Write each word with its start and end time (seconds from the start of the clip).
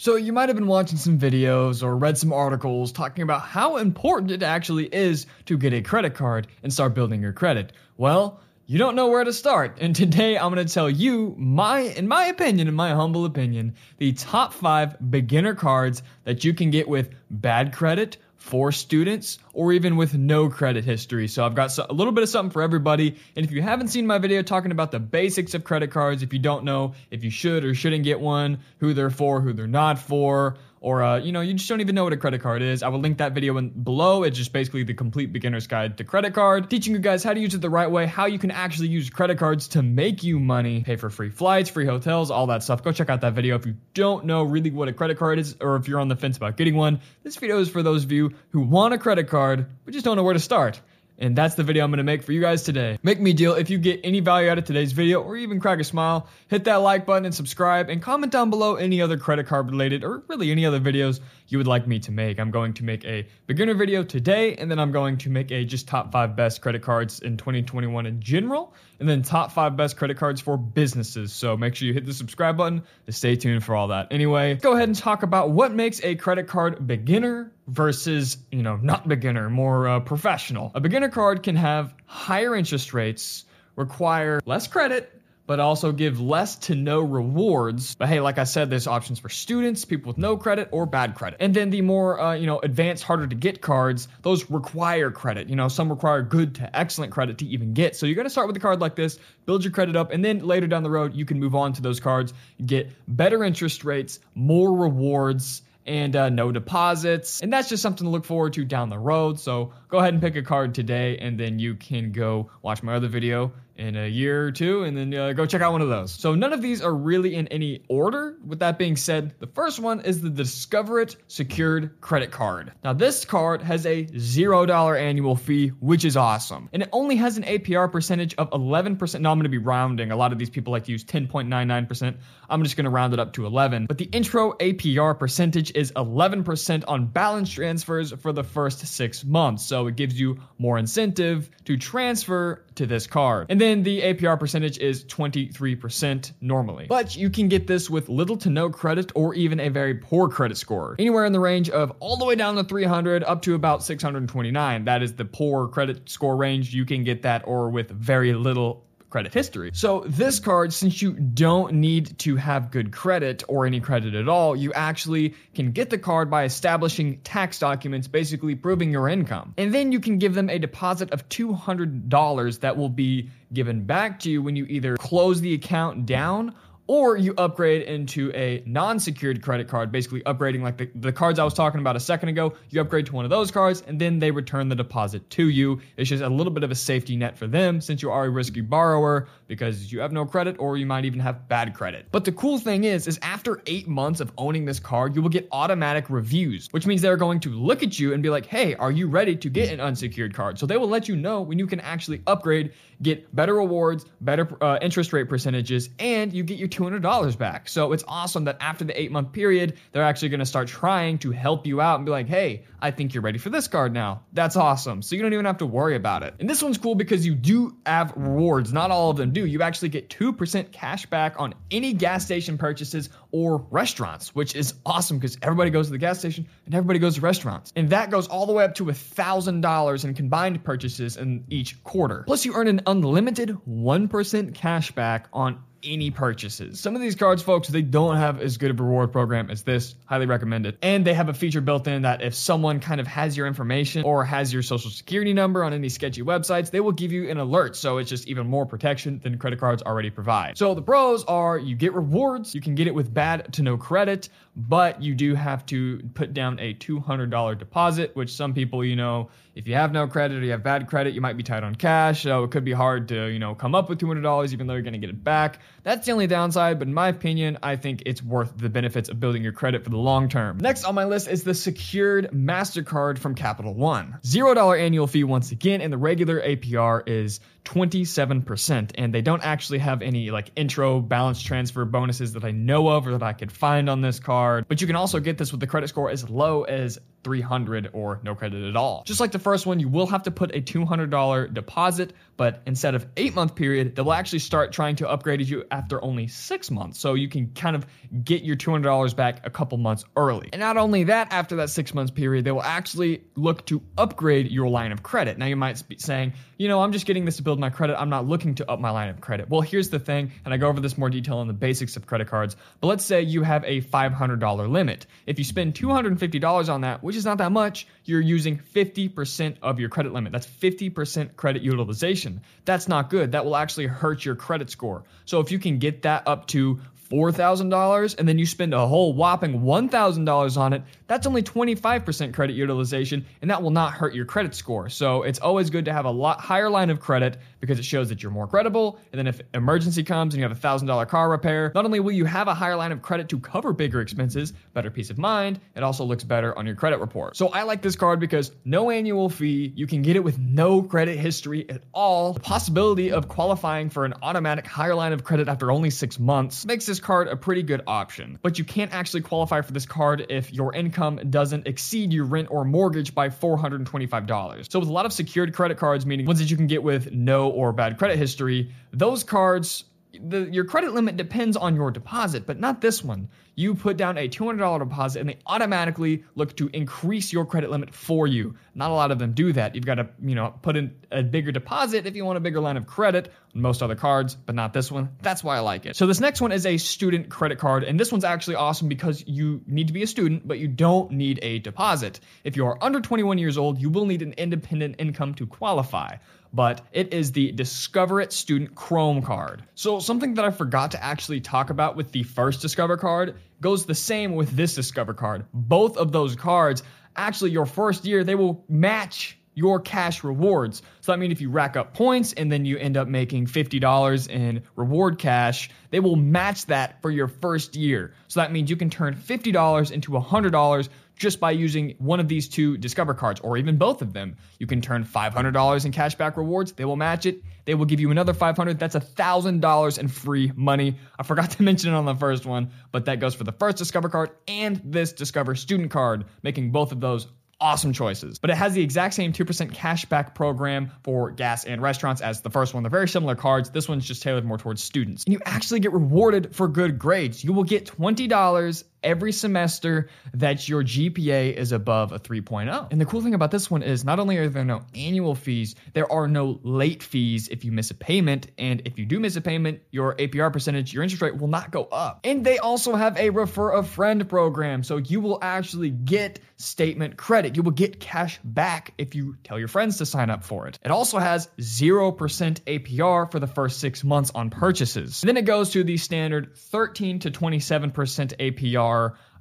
So, 0.00 0.14
you 0.14 0.32
might 0.32 0.48
have 0.48 0.54
been 0.54 0.68
watching 0.68 0.96
some 0.96 1.18
videos 1.18 1.82
or 1.82 1.96
read 1.96 2.16
some 2.16 2.32
articles 2.32 2.92
talking 2.92 3.22
about 3.22 3.40
how 3.40 3.78
important 3.78 4.30
it 4.30 4.44
actually 4.44 4.86
is 4.86 5.26
to 5.46 5.58
get 5.58 5.72
a 5.72 5.82
credit 5.82 6.14
card 6.14 6.46
and 6.62 6.72
start 6.72 6.94
building 6.94 7.20
your 7.20 7.32
credit. 7.32 7.72
Well, 7.96 8.38
you 8.66 8.78
don't 8.78 8.94
know 8.94 9.08
where 9.08 9.24
to 9.24 9.32
start. 9.32 9.78
And 9.80 9.96
today 9.96 10.38
I'm 10.38 10.54
going 10.54 10.64
to 10.64 10.72
tell 10.72 10.88
you 10.88 11.34
my 11.36 11.80
in 11.80 12.06
my 12.06 12.26
opinion, 12.26 12.68
in 12.68 12.74
my 12.74 12.90
humble 12.90 13.24
opinion, 13.24 13.74
the 13.96 14.12
top 14.12 14.52
5 14.52 15.10
beginner 15.10 15.56
cards 15.56 16.04
that 16.22 16.44
you 16.44 16.54
can 16.54 16.70
get 16.70 16.86
with 16.86 17.10
bad 17.28 17.72
credit 17.72 18.18
for 18.38 18.72
students 18.72 19.38
or 19.52 19.72
even 19.72 19.96
with 19.96 20.14
no 20.14 20.48
credit 20.48 20.84
history. 20.84 21.28
So 21.28 21.44
I've 21.44 21.54
got 21.54 21.76
a 21.76 21.92
little 21.92 22.12
bit 22.12 22.22
of 22.22 22.28
something 22.28 22.50
for 22.50 22.62
everybody. 22.62 23.16
And 23.36 23.44
if 23.44 23.52
you 23.52 23.60
haven't 23.60 23.88
seen 23.88 24.06
my 24.06 24.18
video 24.18 24.42
talking 24.42 24.70
about 24.70 24.90
the 24.90 25.00
basics 25.00 25.54
of 25.54 25.64
credit 25.64 25.90
cards, 25.90 26.22
if 26.22 26.32
you 26.32 26.38
don't 26.38 26.64
know 26.64 26.94
if 27.10 27.24
you 27.24 27.30
should 27.30 27.64
or 27.64 27.74
shouldn't 27.74 28.04
get 28.04 28.20
one, 28.20 28.60
who 28.78 28.94
they're 28.94 29.10
for, 29.10 29.40
who 29.40 29.52
they're 29.52 29.66
not 29.66 29.98
for, 29.98 30.56
or 30.80 31.02
uh, 31.02 31.18
you 31.18 31.32
know 31.32 31.40
you 31.40 31.54
just 31.54 31.68
don't 31.68 31.80
even 31.80 31.94
know 31.94 32.04
what 32.04 32.12
a 32.12 32.16
credit 32.16 32.40
card 32.40 32.62
is. 32.62 32.82
I 32.82 32.88
will 32.88 33.00
link 33.00 33.18
that 33.18 33.32
video 33.32 33.56
in 33.58 33.70
below. 33.70 34.22
It's 34.22 34.36
just 34.36 34.52
basically 34.52 34.84
the 34.84 34.94
complete 34.94 35.32
beginner's 35.32 35.66
guide 35.66 35.98
to 35.98 36.04
credit 36.04 36.34
card. 36.34 36.70
Teaching 36.70 36.94
you 36.94 36.98
guys 37.00 37.24
how 37.24 37.34
to 37.34 37.40
use 37.40 37.54
it 37.54 37.60
the 37.60 37.70
right 37.70 37.90
way 37.90 38.06
how 38.06 38.26
you 38.26 38.38
can 38.38 38.50
actually 38.50 38.88
use 38.88 39.10
credit 39.10 39.38
cards 39.38 39.68
to 39.68 39.82
make 39.82 40.22
you 40.22 40.38
money. 40.38 40.82
Pay 40.82 40.96
for 40.96 41.10
free 41.10 41.30
flights 41.30 41.70
free 41.70 41.86
hotels 41.86 42.30
all 42.30 42.46
that 42.48 42.62
stuff. 42.62 42.82
Go 42.82 42.92
check 42.92 43.08
out 43.08 43.20
that 43.22 43.34
video 43.34 43.56
if 43.56 43.66
you 43.66 43.76
don't 43.94 44.24
know 44.24 44.42
really 44.42 44.70
what 44.70 44.88
a 44.88 44.92
credit 44.92 45.18
card 45.18 45.38
is 45.38 45.56
or 45.60 45.76
if 45.76 45.88
you're 45.88 46.00
on 46.00 46.08
the 46.08 46.16
fence 46.16 46.36
about 46.36 46.56
getting 46.56 46.74
one. 46.74 47.00
This 47.22 47.36
video 47.36 47.60
is 47.60 47.68
for 47.68 47.82
those 47.82 48.04
of 48.04 48.12
you 48.12 48.32
who 48.50 48.60
want 48.60 48.94
a 48.94 48.98
credit 48.98 49.28
card 49.28 49.66
but 49.84 49.92
just 49.92 50.04
don't 50.04 50.16
know 50.16 50.22
where 50.22 50.34
to 50.34 50.40
start 50.40 50.80
and 51.18 51.36
that's 51.36 51.56
the 51.56 51.64
video 51.64 51.84
I'm 51.84 51.90
going 51.90 51.98
to 51.98 52.04
make 52.04 52.22
for 52.22 52.32
you 52.32 52.40
guys 52.40 52.62
today. 52.62 52.98
Make 53.02 53.20
me 53.20 53.32
deal 53.32 53.54
if 53.54 53.70
you 53.70 53.78
get 53.78 54.00
any 54.04 54.20
value 54.20 54.50
out 54.50 54.58
of 54.58 54.64
today's 54.64 54.92
video 54.92 55.20
or 55.20 55.36
even 55.36 55.60
crack 55.60 55.80
a 55.80 55.84
smile, 55.84 56.28
hit 56.48 56.64
that 56.64 56.76
like 56.76 57.06
button 57.06 57.24
and 57.24 57.34
subscribe 57.34 57.90
and 57.90 58.00
comment 58.00 58.32
down 58.32 58.50
below 58.50 58.76
any 58.76 59.02
other 59.02 59.16
credit 59.16 59.46
card 59.46 59.70
related 59.70 60.04
or 60.04 60.22
really 60.28 60.50
any 60.50 60.64
other 60.64 60.80
videos 60.80 61.20
you 61.48 61.58
would 61.58 61.66
like 61.66 61.86
me 61.86 61.98
to 62.00 62.12
make. 62.12 62.38
I'm 62.38 62.50
going 62.50 62.74
to 62.74 62.84
make 62.84 63.04
a 63.04 63.26
beginner 63.46 63.74
video 63.74 64.02
today 64.04 64.54
and 64.56 64.70
then 64.70 64.78
I'm 64.78 64.92
going 64.92 65.18
to 65.18 65.30
make 65.30 65.50
a 65.50 65.64
just 65.64 65.88
top 65.88 66.12
5 66.12 66.36
best 66.36 66.60
credit 66.60 66.82
cards 66.82 67.20
in 67.20 67.36
2021 67.36 68.06
in 68.06 68.20
general 68.20 68.74
and 69.00 69.08
then 69.08 69.22
top 69.22 69.52
5 69.52 69.76
best 69.76 69.96
credit 69.96 70.18
cards 70.18 70.40
for 70.40 70.56
businesses. 70.56 71.32
So 71.32 71.56
make 71.56 71.74
sure 71.74 71.88
you 71.88 71.94
hit 71.94 72.06
the 72.06 72.14
subscribe 72.14 72.56
button 72.56 72.82
to 73.06 73.12
stay 73.12 73.36
tuned 73.36 73.64
for 73.64 73.74
all 73.74 73.88
that. 73.88 74.08
Anyway, 74.12 74.54
go 74.54 74.74
ahead 74.74 74.88
and 74.88 74.96
talk 74.96 75.22
about 75.22 75.50
what 75.50 75.72
makes 75.72 76.02
a 76.02 76.14
credit 76.14 76.46
card 76.46 76.86
beginner 76.86 77.52
versus, 77.68 78.38
you 78.50 78.62
know, 78.62 78.76
not 78.76 79.06
beginner, 79.06 79.48
more 79.50 79.86
uh, 79.86 80.00
professional. 80.00 80.72
A 80.74 80.80
beginner 80.80 81.10
card 81.10 81.42
can 81.42 81.54
have 81.56 81.94
higher 82.06 82.56
interest 82.56 82.94
rates, 82.94 83.44
require 83.76 84.40
less 84.46 84.66
credit, 84.66 85.12
but 85.46 85.60
also 85.60 85.92
give 85.92 86.20
less 86.20 86.56
to 86.56 86.74
no 86.74 87.00
rewards. 87.00 87.94
But 87.94 88.08
hey, 88.08 88.20
like 88.20 88.38
I 88.38 88.44
said, 88.44 88.68
there's 88.68 88.86
options 88.86 89.18
for 89.18 89.30
students, 89.30 89.84
people 89.86 90.10
with 90.10 90.18
no 90.18 90.36
credit 90.36 90.68
or 90.72 90.84
bad 90.84 91.14
credit. 91.14 91.38
And 91.40 91.54
then 91.54 91.70
the 91.70 91.80
more, 91.80 92.20
uh, 92.20 92.34
you 92.34 92.46
know, 92.46 92.58
advanced, 92.58 93.02
harder 93.02 93.26
to 93.26 93.34
get 93.34 93.62
cards, 93.62 94.08
those 94.22 94.50
require 94.50 95.10
credit. 95.10 95.48
You 95.48 95.56
know, 95.56 95.68
some 95.68 95.88
require 95.88 96.20
good 96.20 96.56
to 96.56 96.78
excellent 96.78 97.12
credit 97.12 97.38
to 97.38 97.46
even 97.46 97.72
get. 97.72 97.96
So 97.96 98.04
you're 98.04 98.14
going 98.14 98.26
to 98.26 98.30
start 98.30 98.46
with 98.46 98.56
a 98.58 98.60
card 98.60 98.80
like 98.80 98.94
this, 98.94 99.18
build 99.46 99.64
your 99.64 99.72
credit 99.72 99.96
up, 99.96 100.12
and 100.12 100.22
then 100.22 100.40
later 100.40 100.66
down 100.66 100.82
the 100.82 100.90
road, 100.90 101.14
you 101.14 101.24
can 101.24 101.40
move 101.40 101.54
on 101.54 101.72
to 101.74 101.82
those 101.82 101.98
cards, 101.98 102.34
get 102.64 102.90
better 103.08 103.42
interest 103.42 103.84
rates, 103.84 104.20
more 104.34 104.76
rewards, 104.76 105.62
and 105.88 106.14
uh, 106.14 106.28
no 106.28 106.52
deposits. 106.52 107.40
And 107.40 107.52
that's 107.52 107.68
just 107.68 107.82
something 107.82 108.04
to 108.04 108.10
look 108.10 108.24
forward 108.24 108.52
to 108.52 108.64
down 108.64 108.90
the 108.90 108.98
road. 108.98 109.40
So 109.40 109.72
go 109.88 109.98
ahead 109.98 110.12
and 110.12 110.22
pick 110.22 110.36
a 110.36 110.42
card 110.42 110.74
today, 110.74 111.16
and 111.18 111.40
then 111.40 111.58
you 111.58 111.74
can 111.74 112.12
go 112.12 112.50
watch 112.62 112.82
my 112.82 112.94
other 112.94 113.08
video 113.08 113.52
in 113.78 113.96
a 113.96 114.08
year 114.08 114.46
or 114.46 114.52
two, 114.52 114.82
and 114.82 114.96
then 114.96 115.14
uh, 115.14 115.32
go 115.32 115.46
check 115.46 115.62
out 115.62 115.72
one 115.72 115.80
of 115.80 115.88
those. 115.88 116.12
So 116.12 116.34
none 116.34 116.52
of 116.52 116.60
these 116.60 116.82
are 116.82 116.94
really 116.94 117.36
in 117.36 117.46
any 117.48 117.84
order. 117.88 118.36
With 118.44 118.58
that 118.58 118.78
being 118.78 118.96
said, 118.96 119.34
the 119.38 119.46
first 119.46 119.78
one 119.78 120.00
is 120.00 120.20
the 120.20 120.30
Discover 120.30 121.00
It 121.00 121.16
Secured 121.28 122.00
Credit 122.00 122.30
Card. 122.30 122.72
Now 122.82 122.92
this 122.92 123.24
card 123.24 123.62
has 123.62 123.86
a 123.86 124.04
$0 124.04 125.00
annual 125.00 125.36
fee, 125.36 125.68
which 125.68 126.04
is 126.04 126.16
awesome. 126.16 126.68
And 126.72 126.82
it 126.82 126.88
only 126.92 127.16
has 127.16 127.36
an 127.38 127.44
APR 127.44 127.90
percentage 127.90 128.34
of 128.34 128.50
11%. 128.50 129.20
Now 129.20 129.30
I'm 129.30 129.38
gonna 129.38 129.48
be 129.48 129.58
rounding. 129.58 130.10
A 130.10 130.16
lot 130.16 130.32
of 130.32 130.38
these 130.38 130.50
people 130.50 130.72
like 130.72 130.84
to 130.84 130.92
use 130.92 131.04
10.99%. 131.04 132.16
I'm 132.50 132.62
just 132.64 132.76
gonna 132.76 132.90
round 132.90 133.14
it 133.14 133.20
up 133.20 133.32
to 133.34 133.46
11. 133.46 133.86
But 133.86 133.98
the 133.98 134.06
intro 134.06 134.52
APR 134.54 135.16
percentage 135.18 135.72
is 135.76 135.92
11% 135.92 136.84
on 136.88 137.06
balance 137.06 137.50
transfers 137.50 138.12
for 138.12 138.32
the 138.32 138.44
first 138.44 138.84
six 138.86 139.24
months. 139.24 139.64
So 139.64 139.86
it 139.86 139.96
gives 139.96 140.18
you 140.18 140.40
more 140.58 140.78
incentive 140.78 141.48
to 141.66 141.76
transfer 141.76 142.64
to 142.74 142.86
this 142.86 143.06
card. 143.06 143.46
And 143.50 143.60
then 143.60 143.67
the 143.76 144.02
APR 144.02 144.38
percentage 144.38 144.78
is 144.78 145.04
23% 145.04 146.32
normally. 146.40 146.86
But 146.88 147.16
you 147.16 147.30
can 147.30 147.48
get 147.48 147.66
this 147.66 147.88
with 147.88 148.08
little 148.08 148.36
to 148.38 148.50
no 148.50 148.70
credit 148.70 149.12
or 149.14 149.34
even 149.34 149.60
a 149.60 149.68
very 149.68 149.94
poor 149.94 150.28
credit 150.28 150.56
score. 150.56 150.96
Anywhere 150.98 151.24
in 151.24 151.32
the 151.32 151.40
range 151.40 151.70
of 151.70 151.92
all 152.00 152.16
the 152.16 152.24
way 152.24 152.34
down 152.34 152.56
to 152.56 152.64
300 152.64 153.24
up 153.24 153.42
to 153.42 153.54
about 153.54 153.82
629. 153.82 154.84
That 154.84 155.02
is 155.02 155.14
the 155.14 155.24
poor 155.24 155.68
credit 155.68 156.08
score 156.08 156.36
range. 156.36 156.74
You 156.74 156.84
can 156.84 157.04
get 157.04 157.22
that 157.22 157.42
or 157.46 157.70
with 157.70 157.90
very 157.90 158.34
little 158.34 158.84
credit 159.10 159.32
history. 159.32 159.70
So 159.72 160.04
this 160.06 160.38
card, 160.38 160.72
since 160.72 161.00
you 161.00 161.12
don't 161.12 161.74
need 161.74 162.18
to 162.20 162.36
have 162.36 162.70
good 162.70 162.92
credit 162.92 163.42
or 163.48 163.66
any 163.66 163.80
credit 163.80 164.14
at 164.14 164.28
all, 164.28 164.54
you 164.54 164.72
actually 164.74 165.34
can 165.54 165.72
get 165.72 165.90
the 165.90 165.98
card 165.98 166.30
by 166.30 166.44
establishing 166.44 167.18
tax 167.20 167.58
documents, 167.58 168.06
basically 168.06 168.54
proving 168.54 168.90
your 168.90 169.08
income. 169.08 169.54
And 169.56 169.74
then 169.74 169.92
you 169.92 170.00
can 170.00 170.18
give 170.18 170.34
them 170.34 170.50
a 170.50 170.58
deposit 170.58 171.10
of 171.10 171.28
$200 171.28 172.60
that 172.60 172.76
will 172.76 172.88
be 172.88 173.30
given 173.52 173.84
back 173.84 174.20
to 174.20 174.30
you 174.30 174.42
when 174.42 174.56
you 174.56 174.66
either 174.66 174.96
close 174.96 175.40
the 175.40 175.54
account 175.54 176.04
down 176.06 176.54
or 176.88 177.16
you 177.16 177.34
upgrade 177.36 177.82
into 177.82 178.32
a 178.34 178.62
non-secured 178.66 179.42
credit 179.42 179.68
card, 179.68 179.92
basically 179.92 180.22
upgrading 180.22 180.62
like 180.62 180.78
the, 180.78 180.90
the 180.94 181.12
cards 181.12 181.38
I 181.38 181.44
was 181.44 181.54
talking 181.54 181.80
about 181.80 181.96
a 181.96 182.00
second 182.00 182.30
ago. 182.30 182.54
You 182.70 182.80
upgrade 182.80 183.06
to 183.06 183.12
one 183.12 183.24
of 183.24 183.30
those 183.30 183.50
cards, 183.50 183.82
and 183.86 184.00
then 184.00 184.18
they 184.18 184.30
return 184.30 184.68
the 184.68 184.74
deposit 184.74 185.28
to 185.30 185.48
you. 185.50 185.80
It's 185.98 186.08
just 186.08 186.22
a 186.22 186.28
little 186.28 186.52
bit 186.52 186.64
of 186.64 186.70
a 186.70 186.74
safety 186.74 187.14
net 187.14 187.36
for 187.36 187.46
them 187.46 187.80
since 187.80 188.02
you 188.02 188.10
are 188.10 188.24
a 188.24 188.30
risky 188.30 188.62
borrower 188.62 189.28
because 189.46 189.92
you 189.92 190.00
have 190.00 190.12
no 190.12 190.24
credit 190.24 190.56
or 190.58 190.78
you 190.78 190.86
might 190.86 191.04
even 191.04 191.20
have 191.20 191.46
bad 191.46 191.74
credit. 191.74 192.06
But 192.10 192.24
the 192.24 192.32
cool 192.32 192.58
thing 192.58 192.84
is, 192.84 193.06
is 193.06 193.18
after 193.22 193.62
eight 193.66 193.86
months 193.86 194.20
of 194.20 194.32
owning 194.38 194.64
this 194.64 194.80
card, 194.80 195.14
you 195.14 195.20
will 195.20 195.28
get 195.28 195.46
automatic 195.52 196.08
reviews, 196.08 196.68
which 196.70 196.86
means 196.86 197.02
they're 197.02 197.16
going 197.18 197.40
to 197.40 197.50
look 197.50 197.82
at 197.82 197.98
you 197.98 198.14
and 198.14 198.22
be 198.22 198.30
like, 198.30 198.46
hey, 198.46 198.74
are 198.76 198.90
you 198.90 199.08
ready 199.08 199.36
to 199.36 199.50
get 199.50 199.70
an 199.70 199.80
unsecured 199.80 200.34
card? 200.34 200.58
So 200.58 200.64
they 200.64 200.78
will 200.78 200.88
let 200.88 201.06
you 201.06 201.16
know 201.16 201.42
when 201.42 201.58
you 201.58 201.66
can 201.66 201.80
actually 201.80 202.22
upgrade, 202.26 202.72
get 203.02 203.34
better 203.36 203.54
rewards, 203.56 204.06
better 204.22 204.48
uh, 204.62 204.78
interest 204.80 205.12
rate 205.12 205.28
percentages, 205.28 205.90
and 205.98 206.32
you 206.32 206.42
get 206.42 206.58
your 206.58 206.68
$200 206.78 207.38
back. 207.38 207.68
So 207.68 207.92
it's 207.92 208.04
awesome 208.06 208.44
that 208.44 208.56
after 208.60 208.84
the 208.84 208.98
eight 209.00 209.10
month 209.10 209.32
period, 209.32 209.78
they're 209.92 210.02
actually 210.02 210.28
going 210.28 210.40
to 210.40 210.46
start 210.46 210.68
trying 210.68 211.18
to 211.18 211.30
help 211.30 211.66
you 211.66 211.80
out 211.80 211.96
and 211.96 212.04
be 212.04 212.10
like, 212.10 212.28
hey, 212.28 212.64
I 212.80 212.90
think 212.90 213.14
you're 213.14 213.22
ready 213.22 213.38
for 213.38 213.50
this 213.50 213.66
card 213.66 213.92
now. 213.92 214.22
That's 214.32 214.56
awesome. 214.56 215.02
So 215.02 215.16
you 215.16 215.22
don't 215.22 215.32
even 215.32 215.44
have 215.44 215.58
to 215.58 215.66
worry 215.66 215.96
about 215.96 216.22
it. 216.22 216.34
And 216.38 216.48
this 216.48 216.62
one's 216.62 216.78
cool 216.78 216.94
because 216.94 217.26
you 217.26 217.34
do 217.34 217.76
have 217.86 218.12
rewards. 218.16 218.72
Not 218.72 218.90
all 218.90 219.10
of 219.10 219.16
them 219.16 219.32
do. 219.32 219.44
You 219.44 219.62
actually 219.62 219.88
get 219.88 220.08
2% 220.08 220.70
cash 220.70 221.06
back 221.06 221.34
on 221.38 221.54
any 221.70 221.92
gas 221.92 222.24
station 222.24 222.56
purchases 222.56 223.10
or 223.32 223.58
restaurants, 223.70 224.34
which 224.34 224.54
is 224.54 224.74
awesome 224.86 225.18
because 225.18 225.36
everybody 225.42 225.70
goes 225.70 225.86
to 225.86 225.92
the 225.92 225.98
gas 225.98 226.18
station 226.20 226.46
and 226.66 226.74
everybody 226.74 226.98
goes 226.98 227.16
to 227.16 227.20
restaurants. 227.20 227.72
And 227.74 227.90
that 227.90 228.10
goes 228.10 228.28
all 228.28 228.46
the 228.46 228.52
way 228.52 228.64
up 228.64 228.74
to 228.76 228.84
$1,000 228.84 230.04
in 230.04 230.14
combined 230.14 230.64
purchases 230.64 231.16
in 231.16 231.44
each 231.50 231.82
quarter. 231.82 232.22
Plus, 232.26 232.44
you 232.44 232.54
earn 232.54 232.68
an 232.68 232.82
unlimited 232.86 233.56
1% 233.68 234.54
cash 234.54 234.92
back 234.92 235.28
on 235.32 235.62
any 235.82 236.10
purchases. 236.10 236.80
Some 236.80 236.94
of 236.94 237.00
these 237.00 237.14
cards, 237.14 237.42
folks, 237.42 237.68
they 237.68 237.82
don't 237.82 238.16
have 238.16 238.40
as 238.40 238.56
good 238.56 238.70
of 238.70 238.80
a 238.80 238.82
reward 238.82 239.12
program 239.12 239.50
as 239.50 239.62
this. 239.62 239.94
Highly 240.06 240.26
recommend 240.26 240.66
it. 240.66 240.78
And 240.82 241.06
they 241.06 241.14
have 241.14 241.28
a 241.28 241.34
feature 241.34 241.60
built 241.60 241.86
in 241.86 242.02
that 242.02 242.22
if 242.22 242.34
someone 242.34 242.80
kind 242.80 243.00
of 243.00 243.06
has 243.06 243.36
your 243.36 243.46
information 243.46 244.04
or 244.04 244.24
has 244.24 244.52
your 244.52 244.62
social 244.62 244.90
security 244.90 245.32
number 245.32 245.64
on 245.64 245.72
any 245.72 245.88
sketchy 245.88 246.22
websites, 246.22 246.70
they 246.70 246.80
will 246.80 246.92
give 246.92 247.12
you 247.12 247.30
an 247.30 247.38
alert. 247.38 247.76
So 247.76 247.98
it's 247.98 248.10
just 248.10 248.28
even 248.28 248.46
more 248.46 248.66
protection 248.66 249.20
than 249.22 249.38
credit 249.38 249.60
cards 249.60 249.82
already 249.82 250.10
provide. 250.10 250.58
So 250.58 250.74
the 250.74 250.82
pros 250.82 251.24
are 251.24 251.58
you 251.58 251.76
get 251.76 251.94
rewards, 251.94 252.54
you 252.54 252.60
can 252.60 252.74
get 252.74 252.86
it 252.86 252.94
with 252.94 253.12
bad 253.12 253.52
to 253.54 253.62
no 253.62 253.76
credit, 253.76 254.28
but 254.56 255.02
you 255.02 255.14
do 255.14 255.34
have 255.34 255.64
to 255.66 256.00
put 256.14 256.34
down 256.34 256.58
a 256.58 256.74
$200 256.74 257.58
deposit, 257.58 258.16
which 258.16 258.32
some 258.32 258.54
people, 258.54 258.84
you 258.84 258.96
know, 258.96 259.30
if 259.54 259.66
you 259.66 259.74
have 259.74 259.92
no 259.92 260.06
credit 260.06 260.38
or 260.38 260.44
you 260.44 260.52
have 260.52 260.62
bad 260.62 260.86
credit, 260.88 261.14
you 261.14 261.20
might 261.20 261.36
be 261.36 261.42
tight 261.42 261.64
on 261.64 261.74
cash. 261.74 262.22
So 262.22 262.44
it 262.44 262.52
could 262.52 262.64
be 262.64 262.72
hard 262.72 263.08
to, 263.08 263.26
you 263.26 263.38
know, 263.38 263.54
come 263.54 263.74
up 263.74 263.88
with 263.88 263.98
$200 263.98 264.52
even 264.52 264.66
though 264.66 264.74
you're 264.74 264.82
going 264.82 264.92
to 264.92 264.98
get 264.98 265.10
it 265.10 265.22
back. 265.24 265.60
That's 265.82 266.06
the 266.06 266.12
only 266.12 266.26
downside, 266.26 266.78
but 266.78 266.88
in 266.88 266.94
my 266.94 267.08
opinion, 267.08 267.58
I 267.62 267.76
think 267.76 268.02
it's 268.06 268.22
worth 268.22 268.52
the 268.56 268.68
benefits 268.68 269.08
of 269.08 269.20
building 269.20 269.42
your 269.42 269.52
credit 269.52 269.84
for 269.84 269.90
the 269.90 269.96
long 269.96 270.28
term. 270.28 270.58
Next 270.58 270.84
on 270.84 270.94
my 270.94 271.04
list 271.04 271.28
is 271.28 271.44
the 271.44 271.54
secured 271.54 272.30
MasterCard 272.32 273.18
from 273.18 273.34
Capital 273.34 273.74
One. 273.74 274.18
$0 274.22 274.78
annual 274.78 275.06
fee 275.06 275.24
once 275.24 275.52
again, 275.52 275.80
and 275.80 275.92
the 275.92 275.98
regular 275.98 276.40
APR 276.40 277.02
is 277.06 277.40
27%. 277.68 278.92
And 278.94 279.14
they 279.14 279.20
don't 279.20 279.44
actually 279.44 279.80
have 279.80 280.00
any 280.00 280.30
like 280.30 280.50
intro 280.56 281.00
balance 281.00 281.42
transfer 281.42 281.84
bonuses 281.84 282.32
that 282.32 282.44
I 282.44 282.50
know 282.50 282.88
of 282.88 283.06
or 283.06 283.12
that 283.12 283.22
I 283.22 283.34
could 283.34 283.52
find 283.52 283.90
on 283.90 284.00
this 284.00 284.20
card. 284.20 284.66
But 284.66 284.80
you 284.80 284.86
can 284.86 284.96
also 284.96 285.20
get 285.20 285.36
this 285.36 285.50
with 285.52 285.60
the 285.60 285.66
credit 285.66 285.88
score 285.88 286.08
as 286.08 286.28
low 286.30 286.62
as 286.62 286.98
300 287.24 287.90
or 287.92 288.20
no 288.22 288.34
credit 288.34 288.64
at 288.64 288.76
all. 288.76 289.02
Just 289.04 289.20
like 289.20 289.32
the 289.32 289.38
first 289.38 289.66
one, 289.66 289.80
you 289.80 289.88
will 289.88 290.06
have 290.06 290.22
to 290.22 290.30
put 290.30 290.54
a 290.54 290.60
$200 290.60 291.52
deposit, 291.52 292.14
but 292.36 292.62
instead 292.64 292.94
of 292.94 293.06
eight 293.16 293.34
month 293.34 293.54
period, 293.54 293.96
they 293.96 294.02
will 294.02 294.12
actually 294.12 294.38
start 294.38 294.72
trying 294.72 294.96
to 294.96 295.08
upgrade 295.08 295.46
you 295.46 295.64
after 295.70 296.02
only 296.02 296.28
six 296.28 296.70
months. 296.70 296.98
So 296.98 297.14
you 297.14 297.28
can 297.28 297.52
kind 297.54 297.76
of 297.76 297.86
get 298.24 298.44
your 298.44 298.56
$200 298.56 299.14
back 299.14 299.46
a 299.46 299.50
couple 299.50 299.76
months 299.78 300.04
early. 300.16 300.48
And 300.52 300.60
not 300.60 300.76
only 300.76 301.04
that, 301.04 301.32
after 301.32 301.56
that 301.56 301.70
six 301.70 301.92
months 301.92 302.12
period, 302.12 302.44
they 302.44 302.52
will 302.52 302.62
actually 302.62 303.24
look 303.34 303.66
to 303.66 303.82
upgrade 303.98 304.50
your 304.50 304.68
line 304.68 304.92
of 304.92 305.02
credit. 305.02 305.36
Now 305.36 305.46
you 305.46 305.56
might 305.56 305.82
be 305.86 305.98
saying, 305.98 306.34
you 306.56 306.68
know, 306.68 306.80
I'm 306.80 306.92
just 306.92 307.06
getting 307.06 307.24
this 307.24 307.36
to 307.36 307.42
build 307.42 307.57
my 307.58 307.70
credit. 307.70 308.00
I'm 308.00 308.10
not 308.10 308.26
looking 308.26 308.54
to 308.56 308.70
up 308.70 308.80
my 308.80 308.90
line 308.90 309.08
of 309.08 309.20
credit. 309.20 309.48
Well, 309.48 309.60
here's 309.60 309.90
the 309.90 309.98
thing, 309.98 310.32
and 310.44 310.54
I 310.54 310.56
go 310.56 310.68
over 310.68 310.80
this 310.80 310.96
more 310.96 311.10
detail 311.10 311.40
in 311.40 311.48
the 311.48 311.52
basics 311.52 311.96
of 311.96 312.06
credit 312.06 312.28
cards, 312.28 312.56
but 312.80 312.86
let's 312.88 313.04
say 313.04 313.22
you 313.22 313.42
have 313.42 313.64
a 313.64 313.80
$500 313.80 314.68
limit. 314.68 315.06
If 315.26 315.38
you 315.38 315.44
spend 315.44 315.74
$250 315.74 316.68
on 316.68 316.80
that, 316.82 317.02
which 317.02 317.16
is 317.16 317.24
not 317.24 317.38
that 317.38 317.52
much, 317.52 317.86
you're 318.04 318.20
using 318.20 318.58
50% 318.58 319.56
of 319.62 319.80
your 319.80 319.88
credit 319.88 320.12
limit. 320.12 320.32
That's 320.32 320.46
50% 320.46 321.36
credit 321.36 321.62
utilization. 321.62 322.42
That's 322.64 322.88
not 322.88 323.10
good. 323.10 323.32
That 323.32 323.44
will 323.44 323.56
actually 323.56 323.86
hurt 323.86 324.24
your 324.24 324.36
credit 324.36 324.70
score. 324.70 325.04
So 325.24 325.40
if 325.40 325.50
you 325.50 325.58
can 325.58 325.78
get 325.78 326.02
that 326.02 326.26
up 326.26 326.46
to 326.48 326.80
$4,000 327.10 328.18
and 328.18 328.28
then 328.28 328.38
you 328.38 328.46
spend 328.46 328.74
a 328.74 328.86
whole 328.86 329.12
whopping 329.12 329.60
$1,000 329.60 330.56
on 330.56 330.72
it, 330.72 330.82
that's 331.06 331.26
only 331.26 331.42
25% 331.42 332.34
credit 332.34 332.54
utilization 332.54 333.26
and 333.40 333.50
that 333.50 333.62
will 333.62 333.70
not 333.70 333.94
hurt 333.94 334.14
your 334.14 334.24
credit 334.24 334.54
score. 334.54 334.88
So 334.88 335.22
it's 335.22 335.38
always 335.38 335.70
good 335.70 335.86
to 335.86 335.92
have 335.92 336.04
a 336.04 336.10
lot 336.10 336.40
higher 336.40 336.70
line 336.70 336.90
of 336.90 337.00
credit 337.00 337.38
because 337.60 337.78
it 337.78 337.84
shows 337.84 338.08
that 338.08 338.22
you're 338.22 338.32
more 338.32 338.46
credible. 338.46 338.98
And 339.12 339.18
then 339.18 339.26
if 339.26 339.40
emergency 339.54 340.02
comes 340.02 340.34
and 340.34 340.40
you 340.40 340.48
have 340.48 340.56
a 340.56 340.60
$1,000 340.60 341.08
car 341.08 341.30
repair, 341.30 341.72
not 341.74 341.84
only 341.84 342.00
will 342.00 342.12
you 342.12 342.24
have 342.24 342.48
a 342.48 342.54
higher 342.54 342.76
line 342.76 342.92
of 342.92 343.02
credit 343.02 343.28
to 343.30 343.40
cover 343.40 343.72
bigger 343.72 344.00
expenses, 344.00 344.52
better 344.74 344.90
peace 344.90 345.10
of 345.10 345.18
mind, 345.18 345.60
it 345.74 345.82
also 345.82 346.04
looks 346.04 346.24
better 346.24 346.56
on 346.58 346.66
your 346.66 346.74
credit 346.74 347.00
report. 347.00 347.36
So 347.36 347.48
I 347.48 347.62
like 347.62 347.82
this 347.82 347.96
card 347.96 348.20
because 348.20 348.52
no 348.64 348.90
annual 348.90 349.28
fee, 349.28 349.72
you 349.74 349.86
can 349.86 350.02
get 350.02 350.16
it 350.16 350.24
with 350.24 350.38
no 350.38 350.82
credit 350.82 351.18
history 351.18 351.68
at 351.68 351.82
all. 351.92 352.34
The 352.34 352.40
possibility 352.40 353.12
of 353.12 353.28
qualifying 353.28 353.90
for 353.90 354.04
an 354.04 354.14
automatic 354.22 354.66
higher 354.66 354.94
line 354.94 355.12
of 355.12 355.24
credit 355.24 355.48
after 355.48 355.70
only 355.70 355.90
six 355.90 356.18
months 356.18 356.64
makes 356.66 356.86
this 356.86 357.00
card 357.00 357.28
a 357.28 357.36
pretty 357.36 357.62
good 357.62 357.82
option. 357.86 358.38
But 358.42 358.58
you 358.58 358.64
can't 358.64 358.92
actually 358.92 359.22
qualify 359.22 359.60
for 359.62 359.72
this 359.72 359.86
card 359.86 360.26
if 360.28 360.52
your 360.52 360.74
income 360.74 361.20
doesn't 361.30 361.66
exceed 361.66 362.12
your 362.12 362.24
rent 362.24 362.48
or 362.50 362.64
mortgage 362.64 363.14
by 363.14 363.28
$425. 363.28 364.70
So 364.70 364.78
with 364.78 364.88
a 364.88 364.92
lot 364.92 365.06
of 365.06 365.12
secured 365.12 365.54
credit 365.54 365.78
cards, 365.78 366.06
meaning 366.06 366.26
ones 366.26 366.38
that 366.40 366.50
you 366.50 366.56
can 366.56 366.66
get 366.66 366.82
with 366.82 367.12
no 367.12 367.47
or 367.48 367.72
bad 367.72 367.98
credit 367.98 368.18
history, 368.18 368.72
those 368.92 369.24
cards 369.24 369.84
the, 370.20 370.48
your 370.50 370.64
credit 370.64 370.94
limit 370.94 371.16
depends 371.16 371.56
on 371.56 371.76
your 371.76 371.90
deposit, 371.90 372.46
but 372.46 372.58
not 372.58 372.80
this 372.80 373.04
one. 373.04 373.28
You 373.54 373.74
put 373.74 373.96
down 373.96 374.16
a 374.18 374.28
$200 374.28 374.78
deposit 374.78 375.20
and 375.20 375.28
they 375.28 375.38
automatically 375.46 376.24
look 376.34 376.56
to 376.56 376.70
increase 376.72 377.32
your 377.32 377.44
credit 377.44 377.70
limit 377.70 377.92
for 377.94 378.26
you. 378.26 378.54
Not 378.74 378.90
a 378.90 378.94
lot 378.94 379.10
of 379.10 379.18
them 379.18 379.32
do 379.32 379.52
that. 379.52 379.74
You've 379.74 379.84
got 379.84 379.96
to, 379.96 380.08
you 380.22 380.34
know, 380.34 380.54
put 380.62 380.76
in 380.76 380.94
a 381.10 381.22
bigger 381.22 381.50
deposit 381.50 382.06
if 382.06 382.14
you 382.14 382.24
want 382.24 382.36
a 382.36 382.40
bigger 382.40 382.60
line 382.60 382.76
of 382.76 382.86
credit 382.86 383.32
on 383.54 383.60
most 383.60 383.82
other 383.82 383.96
cards, 383.96 384.34
but 384.34 384.54
not 384.54 384.72
this 384.72 384.92
one. 384.92 385.10
That's 385.22 385.42
why 385.42 385.56
I 385.56 385.60
like 385.60 385.86
it. 385.86 385.96
So 385.96 386.06
this 386.06 386.20
next 386.20 386.40
one 386.40 386.52
is 386.52 386.66
a 386.66 386.76
student 386.76 387.30
credit 387.30 387.58
card, 387.58 387.82
and 387.82 387.98
this 387.98 388.12
one's 388.12 388.24
actually 388.24 388.56
awesome 388.56 388.88
because 388.88 389.24
you 389.26 389.62
need 389.66 389.88
to 389.88 389.92
be 389.92 390.02
a 390.02 390.06
student, 390.06 390.46
but 390.46 390.58
you 390.58 390.68
don't 390.68 391.10
need 391.12 391.40
a 391.42 391.58
deposit. 391.58 392.20
If 392.44 392.56
you 392.56 392.66
are 392.66 392.78
under 392.80 393.00
21 393.00 393.38
years 393.38 393.58
old, 393.58 393.80
you 393.80 393.90
will 393.90 394.06
need 394.06 394.22
an 394.22 394.34
independent 394.34 394.96
income 394.98 395.34
to 395.34 395.46
qualify 395.46 396.16
but 396.52 396.82
it 396.92 397.12
is 397.12 397.32
the 397.32 397.52
Discover 397.52 398.20
It 398.20 398.32
Student 398.32 398.74
Chrome 398.74 399.22
card. 399.22 399.62
So, 399.74 400.00
something 400.00 400.34
that 400.34 400.44
I 400.44 400.50
forgot 400.50 400.90
to 400.92 401.02
actually 401.02 401.40
talk 401.40 401.70
about 401.70 401.96
with 401.96 402.12
the 402.12 402.22
first 402.22 402.60
Discover 402.60 402.96
card 402.96 403.36
goes 403.60 403.86
the 403.86 403.94
same 403.94 404.34
with 404.34 404.50
this 404.50 404.74
Discover 404.74 405.14
card. 405.14 405.44
Both 405.52 405.96
of 405.96 406.12
those 406.12 406.36
cards, 406.36 406.82
actually, 407.16 407.50
your 407.50 407.66
first 407.66 408.04
year, 408.04 408.24
they 408.24 408.34
will 408.34 408.64
match 408.68 409.38
your 409.58 409.80
cash 409.80 410.22
rewards. 410.22 410.82
So 411.00 411.10
that 411.10 411.18
means 411.18 411.32
if 411.32 411.40
you 411.40 411.50
rack 411.50 411.76
up 411.76 411.92
points 411.92 412.32
and 412.32 412.50
then 412.50 412.64
you 412.64 412.78
end 412.78 412.96
up 412.96 413.08
making 413.08 413.46
$50 413.46 414.28
in 414.28 414.62
reward 414.76 415.18
cash, 415.18 415.68
they 415.90 415.98
will 415.98 416.14
match 416.14 416.66
that 416.66 417.02
for 417.02 417.10
your 417.10 417.26
first 417.26 417.74
year. 417.74 418.14
So 418.28 418.38
that 418.38 418.52
means 418.52 418.70
you 418.70 418.76
can 418.76 418.88
turn 418.88 419.16
$50 419.16 419.90
into 419.90 420.12
$100 420.12 420.88
just 421.18 421.40
by 421.40 421.50
using 421.50 421.94
one 421.98 422.20
of 422.20 422.28
these 422.28 422.48
two 422.48 422.76
Discover 422.76 423.14
cards, 423.14 423.40
or 423.40 423.56
even 423.56 423.76
both 423.76 424.02
of 424.02 424.12
them. 424.12 424.36
You 424.58 424.66
can 424.66 424.80
turn 424.80 425.04
$500 425.04 425.84
in 425.84 425.92
cashback 425.92 426.36
rewards. 426.36 426.72
They 426.72 426.84
will 426.84 426.96
match 426.96 427.26
it. 427.26 427.42
They 427.64 427.74
will 427.74 427.86
give 427.86 428.00
you 428.00 428.10
another 428.10 428.32
$500. 428.32 428.78
That's 428.78 428.96
$1,000 428.96 429.98
in 429.98 430.08
free 430.08 430.52
money. 430.54 430.96
I 431.18 431.22
forgot 431.22 431.50
to 431.52 431.62
mention 431.62 431.92
it 431.92 431.96
on 431.96 432.04
the 432.04 432.14
first 432.14 432.46
one, 432.46 432.70
but 432.92 433.06
that 433.06 433.20
goes 433.20 433.34
for 433.34 433.44
the 433.44 433.52
first 433.52 433.76
Discover 433.76 434.08
card 434.08 434.30
and 434.46 434.80
this 434.84 435.12
Discover 435.12 435.54
student 435.56 435.90
card, 435.90 436.24
making 436.42 436.70
both 436.70 436.92
of 436.92 437.00
those 437.00 437.26
awesome 437.60 437.92
choices. 437.92 438.38
But 438.38 438.50
it 438.50 438.56
has 438.56 438.74
the 438.74 438.82
exact 438.82 439.14
same 439.14 439.32
2% 439.32 439.72
cashback 439.72 440.34
program 440.34 440.92
for 441.02 441.30
gas 441.30 441.64
and 441.64 441.82
restaurants 441.82 442.20
as 442.20 442.40
the 442.40 442.50
first 442.50 442.74
one. 442.74 442.82
They're 442.82 442.90
very 442.90 443.08
similar 443.08 443.34
cards. 443.34 443.70
This 443.70 443.88
one's 443.88 444.06
just 444.06 444.22
tailored 444.22 444.44
more 444.44 444.58
towards 444.58 444.82
students. 444.82 445.24
And 445.24 445.32
you 445.32 445.40
actually 445.44 445.80
get 445.80 445.92
rewarded 445.92 446.54
for 446.54 446.68
good 446.68 446.98
grades. 446.98 447.42
You 447.42 447.52
will 447.52 447.64
get 447.64 447.86
$20 447.86 448.84
every 449.02 449.32
semester 449.32 450.08
that 450.34 450.68
your 450.68 450.82
GPA 450.82 451.54
is 451.54 451.72
above 451.72 452.12
a 452.12 452.18
3.0. 452.18 452.88
And 452.90 453.00
the 453.00 453.06
cool 453.06 453.20
thing 453.20 453.34
about 453.34 453.50
this 453.50 453.70
one 453.70 453.82
is 453.82 454.04
not 454.04 454.18
only 454.18 454.36
are 454.38 454.48
there 454.48 454.64
no 454.64 454.82
annual 454.94 455.34
fees, 455.34 455.74
there 455.92 456.10
are 456.10 456.28
no 456.28 456.60
late 456.62 457.02
fees 457.02 457.48
if 457.48 457.64
you 457.64 457.72
miss 457.72 457.90
a 457.90 457.94
payment. 457.94 458.48
And 458.58 458.82
if 458.84 458.98
you 458.98 459.06
do 459.06 459.20
miss 459.20 459.36
a 459.36 459.40
payment, 459.40 459.80
your 459.90 460.14
APR 460.16 460.52
percentage, 460.52 460.92
your 460.92 461.02
interest 461.02 461.22
rate 461.22 461.36
will 461.36 461.48
not 461.48 461.70
go 461.70 461.84
up. 461.84 462.20
And 462.24 462.44
they 462.44 462.58
also 462.58 462.94
have 462.94 463.16
a 463.16 463.30
refer 463.30 463.72
a 463.72 463.82
friend 463.82 464.28
program. 464.28 464.82
So 464.82 464.96
you 464.96 465.20
will 465.20 465.38
actually 465.42 465.90
get 465.90 466.40
statement 466.56 467.16
credit. 467.16 467.56
You 467.56 467.62
will 467.62 467.72
get 467.72 468.00
cash 468.00 468.40
back 468.42 468.94
if 468.98 469.14
you 469.14 469.36
tell 469.44 469.58
your 469.58 469.68
friends 469.68 469.98
to 469.98 470.06
sign 470.06 470.30
up 470.30 470.44
for 470.44 470.66
it. 470.66 470.78
It 470.84 470.90
also 470.90 471.18
has 471.18 471.48
0% 471.58 472.16
APR 472.16 473.30
for 473.30 473.38
the 473.38 473.46
first 473.46 473.80
six 473.80 474.02
months 474.02 474.32
on 474.34 474.50
purchases. 474.50 475.22
And 475.22 475.28
then 475.28 475.36
it 475.36 475.44
goes 475.44 475.70
to 475.70 475.84
the 475.84 475.96
standard 475.96 476.56
13 476.56 477.20
to 477.20 477.30
27% 477.30 477.92
APR 477.92 478.87